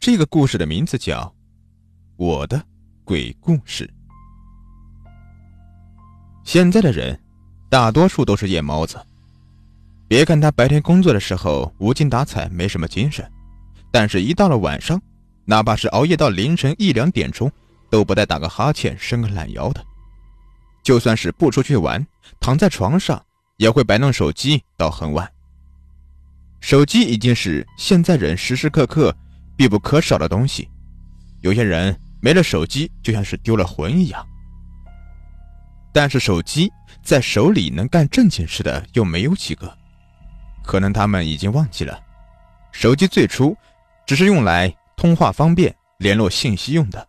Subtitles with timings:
[0.00, 1.20] 这个故事的名字叫
[2.16, 2.64] 《我的
[3.04, 3.84] 鬼故事》。
[6.42, 7.20] 现在的人，
[7.68, 8.98] 大多数都是夜猫子。
[10.08, 13.30] 别看他白天工作的时候无精打采，没什么精神，
[13.90, 14.98] 但是一到了晚上，
[15.44, 17.52] 哪怕是熬夜到凌晨一两点钟，
[17.90, 19.84] 都不带打个哈欠、伸个懒腰的。
[20.82, 22.04] 就算是不出去玩，
[22.40, 23.22] 躺在床上
[23.58, 25.30] 也会摆弄手机到很晚。
[26.60, 29.14] 手机已经是现在人时时刻刻
[29.60, 30.70] 必不可少的东西，
[31.42, 34.26] 有些人没了手机就像是丢了魂一样。
[35.92, 39.70] 但是手机在手里能干正经事的又没有几个，
[40.64, 42.02] 可能他们已经忘记了，
[42.72, 43.54] 手机最初
[44.06, 47.06] 只是用来通话方便、联络信息用的。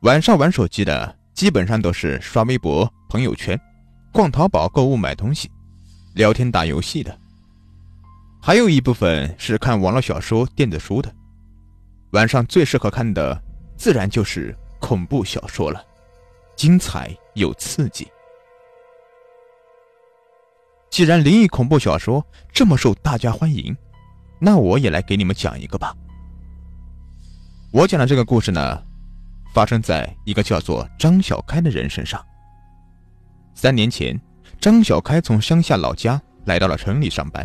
[0.00, 3.58] 晚上玩手机的基本上都是刷微博、朋友圈、
[4.12, 5.50] 逛淘宝、购物、买东西、
[6.14, 7.18] 聊天、打游戏的。
[8.46, 11.12] 还有一部分是看网络小说、电子书的，
[12.12, 13.42] 晚上最适合看的
[13.76, 15.84] 自然就是恐怖小说了，
[16.54, 18.06] 精彩又刺激。
[20.90, 23.76] 既然灵异恐怖小说这么受大家欢迎，
[24.38, 25.92] 那我也来给你们讲一个吧。
[27.72, 28.80] 我讲的这个故事呢，
[29.52, 32.24] 发生在一个叫做张小开的人身上。
[33.56, 34.16] 三年前，
[34.60, 37.44] 张小开从乡下老家来到了城里上班。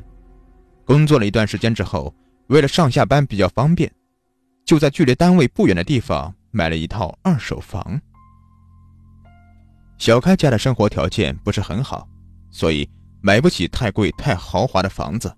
[0.92, 2.14] 工作了一段时间之后，
[2.47, 3.89] 为了上下班比较方便，
[4.66, 7.98] 就在距离单位不远的地方买了一套二手房。
[9.98, 12.06] 小开家的生活条件不是很好，
[12.50, 12.89] 所以
[13.22, 15.33] 买不起太贵太豪华的房子。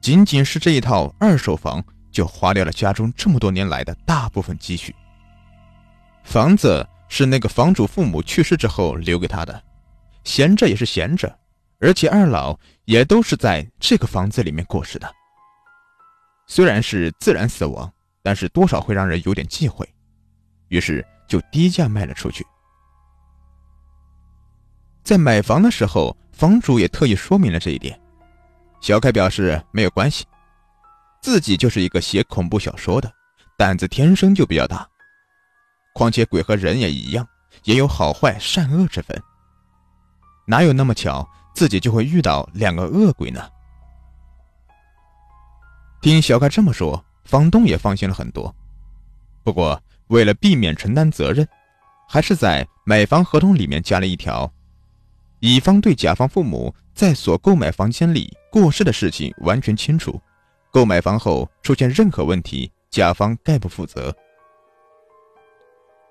[0.00, 4.96] 仅仅是这一套二手房，就花掉了家中这么多年来的大部分积蓄。
[6.24, 9.62] 房子是那个房主父母去世之后留给他的，
[10.24, 11.38] 闲着也是闲着。
[11.80, 15.12] 而且二老也都是在这个房子里面过世的。
[16.46, 19.88] 虽然是自然死亡，但是多少会让人有点忌讳，
[20.68, 22.46] 于是就低价卖了出去。
[25.02, 28.00] 在买房的时候，房主也特意说明了这一点。
[28.80, 30.24] 小开表示没有关系，
[31.20, 33.12] 自己就是一个写恐怖小说的，
[33.56, 34.88] 胆子天生就比较大。
[35.94, 37.26] 况且鬼和人也一样，
[37.64, 39.20] 也有好坏善恶之分，
[40.46, 41.28] 哪有那么巧？
[41.56, 43.40] 自己就会遇到两个恶鬼呢。
[46.02, 48.54] 听小开这么说，房东也放心了很多。
[49.42, 51.48] 不过，为了避免承担责任，
[52.06, 54.52] 还是在买房合同里面加了一条：
[55.40, 60.20] 乙方对甲方父母在所购买房间里过世的事情完全清楚，
[60.70, 64.14] 购买房后出现任何问题，甲方概不负责。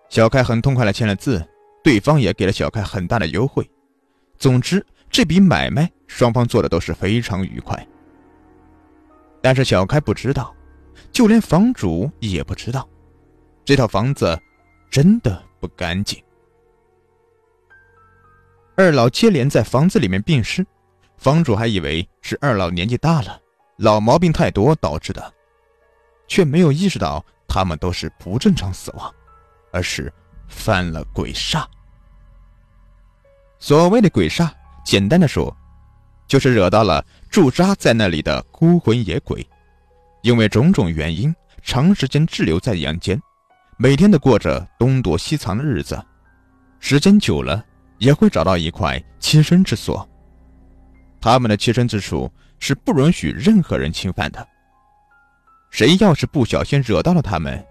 [0.10, 1.48] 小开很痛快的签了字，
[1.84, 3.70] 对方也给了小开很大的优惠。
[4.40, 4.84] 总之。
[5.16, 7.88] 这笔买卖双方做的都是非常愉快，
[9.42, 10.54] 但是小开不知道，
[11.10, 12.86] 就连房主也不知道，
[13.64, 14.38] 这套房子
[14.92, 16.22] 真的不干净。
[18.76, 20.68] 二老接连在房子里面病逝，
[21.18, 23.40] 房主还以为是二老年纪大了，
[23.78, 25.34] 老毛病太多导致的，
[26.28, 29.16] 却没有意识到他们都是不正常死亡，
[29.72, 30.12] 而是
[30.50, 31.64] 犯了鬼煞。
[33.60, 34.52] 所谓的鬼煞。
[34.86, 35.54] 简单的说，
[36.28, 39.46] 就是惹到了驻扎在那里的孤魂野鬼，
[40.22, 43.20] 因为种种原因，长时间滞留在阳间，
[43.78, 46.00] 每天都过着东躲西藏的日子，
[46.80, 47.66] 时间久了
[47.98, 50.08] 也会找到一块栖身之所。
[51.20, 54.48] 他们的栖身之处是不允许任何人侵犯的。
[55.72, 57.66] 谁要是不小心惹到了他们，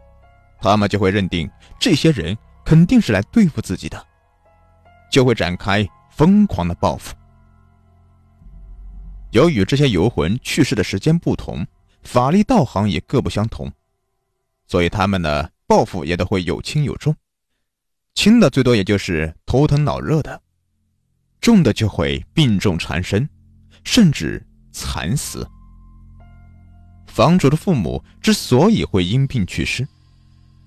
[0.60, 1.48] 他们就会认定
[1.78, 4.04] 这些人肯定是来对付自己的，
[5.12, 5.88] 就会展开。
[6.16, 7.14] 疯狂的报复。
[9.32, 11.66] 由于这些游魂去世的时间不同，
[12.04, 13.70] 法力道行也各不相同，
[14.68, 17.14] 所以他们的报复也都会有轻有重。
[18.14, 20.40] 轻的最多也就是头疼脑热的，
[21.40, 23.28] 重的就会病重缠身，
[23.82, 25.44] 甚至惨死。
[27.08, 29.86] 房主的父母之所以会因病去世，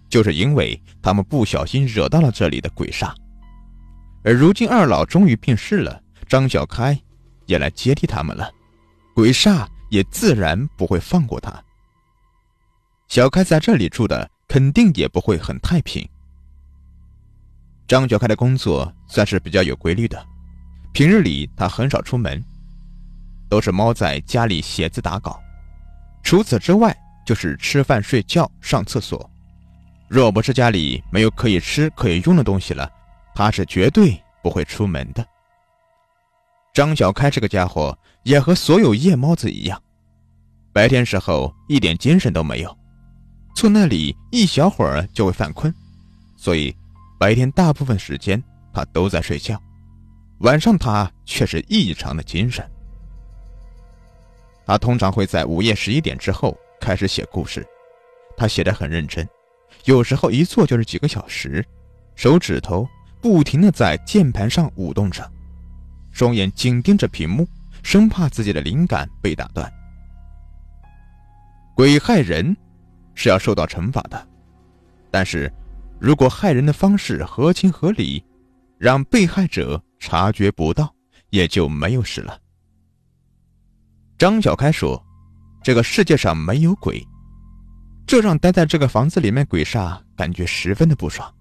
[0.10, 3.14] 就是因为他们不小心惹到了这里的鬼煞。
[4.24, 7.00] 而如今二老终于病逝了，张小开
[7.46, 8.52] 也来接替他们了，
[9.16, 11.54] 鬼煞也自然不会放过他。
[13.08, 16.08] 小开在这里住的肯定也不会很太平。
[17.88, 20.22] 张小开的工作算是比较有规律的，
[20.92, 22.44] 平日里他很少出门，
[23.48, 25.42] 都是猫在家里写字打稿，
[26.22, 26.94] 除此之外
[27.26, 29.30] 就是吃饭、睡觉、上厕所。
[30.10, 32.92] 若不是家里没有可以吃可以用的东西了。
[33.38, 35.24] 他是绝对不会出门的。
[36.74, 39.80] 张小开这个家伙也和所有夜猫子一样，
[40.74, 42.78] 白天时候一点精神都没有，
[43.56, 45.72] 坐那里一小会儿就会犯困，
[46.36, 46.76] 所以
[47.20, 48.44] 白天大部分时间
[48.74, 49.62] 他都在睡觉，
[50.40, 52.68] 晚上他却是异常的精神。
[54.66, 57.64] 他通常会在午夜十一点之后开始写故事，
[58.36, 59.30] 他写的很认真，
[59.86, 61.64] 有时候一坐就是几个小时，
[62.16, 62.88] 手指头
[63.22, 65.30] 不停的在键盘上舞动着，
[66.12, 67.48] 双眼紧盯着屏幕，
[67.84, 69.72] 生怕自己的灵感被打断。
[71.76, 72.56] 鬼害人
[73.14, 74.28] 是要受到惩罚的，
[75.12, 75.52] 但是
[76.00, 78.24] 如果害人的方式合情合理，
[78.78, 80.94] 让被害者察觉不到，
[81.30, 82.40] 也就没有事了。
[84.18, 85.04] 张小开说
[85.64, 87.06] ：“这个世界上没有鬼。”
[88.08, 91.32] 这让待在这个房子里面鬼煞感觉十分的不爽，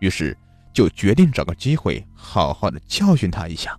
[0.00, 0.36] 于是
[0.72, 3.78] 就决定找个机会好好的教训他一下。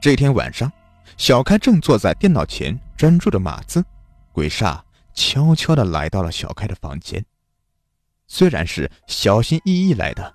[0.00, 0.70] 这天晚上，
[1.16, 3.84] 小开正坐在电脑前专注的码字，
[4.32, 4.80] 鬼煞
[5.12, 7.24] 悄悄的来到了小开的房间。
[8.26, 10.34] 虽然是小心翼翼来的，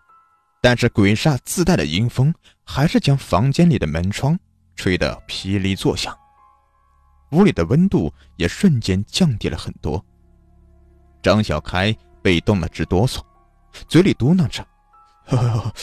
[0.62, 2.34] 但是鬼煞自带的阴风
[2.64, 4.38] 还是将房间里的门窗。
[4.76, 6.14] 吹得噼里作响，
[7.32, 10.04] 屋里的温度也瞬间降低了很多。
[11.24, 13.22] 张小开被冻得直哆嗦，
[13.88, 14.66] 嘴里嘟囔着
[15.28, 15.74] ：“呵呵，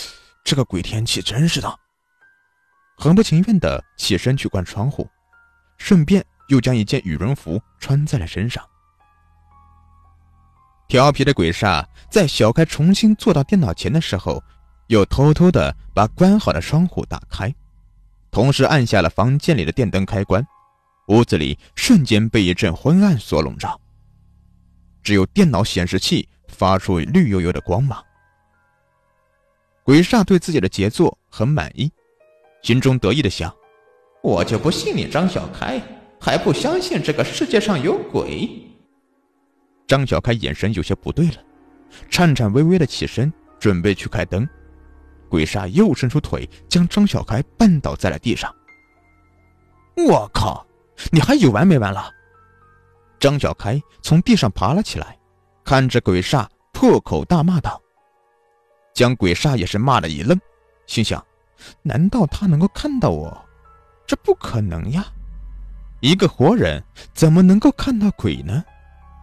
[0.45, 1.79] 这个鬼天气真是的。”
[2.97, 5.09] 很不情愿的起身去关窗户，
[5.79, 8.65] 顺便又将一件羽绒服穿在了身上。
[10.87, 14.43] 调皮的鬼煞在小开重新坐到电脑前的时候，
[14.89, 17.53] 又偷偷的把关好的窗户打开。
[18.31, 20.47] 同时按下了房间里的电灯开关，
[21.09, 23.81] 屋子里瞬间被一阵昏暗所笼罩，
[25.03, 28.03] 只有电脑显示器发出绿油油的光芒。
[29.83, 31.91] 鬼煞对自己的杰作很满意，
[32.63, 33.53] 心中得意的想
[34.23, 35.83] ：“我就不信你张小开
[36.21, 38.49] 还不相信这个世界上有鬼。”
[39.89, 41.37] 张小开眼神有些不对了，
[42.09, 44.49] 颤颤巍巍的起身准备去开灯。
[45.29, 48.55] 鬼煞又伸出腿，将张小开绊倒在了地上。
[49.97, 50.65] 我靠！
[51.11, 52.09] 你还有完没完了？
[53.19, 55.19] 张小开从地上爬了起来，
[55.73, 57.81] 看着鬼煞破口大骂道
[58.93, 60.39] ：“将鬼煞也是骂了一愣，
[60.87, 61.25] 心想：
[61.81, 63.43] 难道他能够看到我？
[64.07, 65.07] 这不可能呀！
[66.03, 66.85] 一个活人
[67.15, 68.63] 怎么能够看到鬼呢？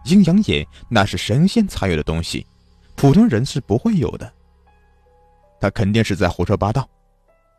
[0.06, 2.44] 阴阳眼那是神仙才有的东西，
[2.96, 4.28] 普通人是不会有的。”
[5.62, 6.84] 他肯定是在胡说八道，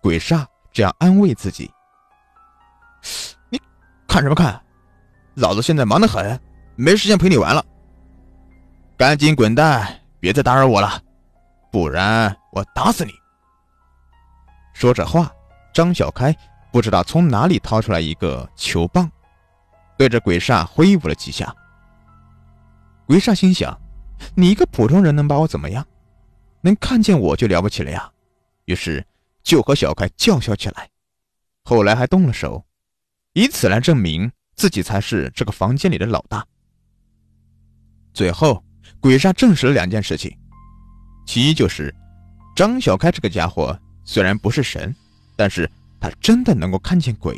[0.02, 1.72] 鬼煞这样安慰自己。
[3.50, 3.58] 你
[4.06, 4.62] 看什么看？
[5.36, 6.38] 老子现在忙得很，
[6.76, 7.66] 没时间陪你玩了。
[9.02, 11.02] 赶紧滚蛋，别再打扰我了，
[11.72, 13.12] 不然我打死你！
[14.76, 15.34] 说着话，
[15.74, 16.32] 张小开
[16.72, 19.10] 不知道从哪里掏出来一个球棒，
[19.98, 21.52] 对着鬼煞挥舞了几下。
[23.08, 23.76] 鬼煞心想：
[24.36, 25.84] 你一个普通人能把我怎么样？
[26.62, 28.08] 能看见我就了不起了呀，
[28.66, 29.04] 于是
[29.42, 30.88] 就和小开叫嚣起来，
[31.64, 32.64] 后来还动了手，
[33.34, 36.46] 以此来证明自己才是这个房间里的老大。
[38.14, 38.64] 最后，
[39.02, 40.32] 鬼煞证实了两件事情：
[41.26, 41.94] 其一就是
[42.56, 44.96] 张小开这个家伙虽然不是神，
[45.36, 45.70] 但是
[46.00, 47.34] 他真的能够看见鬼；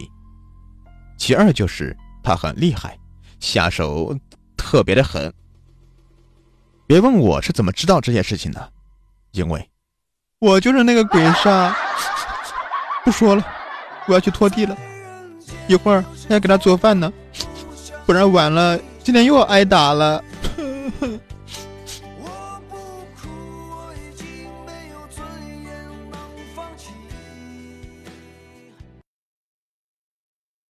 [1.18, 2.98] 其二就是他很厉害，
[3.39, 4.13] 下手
[4.57, 5.33] 特别的狠。
[6.86, 8.72] 别问我是怎么知道这件事情的。
[9.32, 9.70] 因为，
[10.39, 11.74] 我就是那个鬼煞。
[13.03, 13.46] 不说了，
[14.05, 14.77] 我要去拖地了，
[15.67, 17.12] 一会儿还要给他做饭呢，
[18.05, 20.24] 不然晚了今天又要挨打了。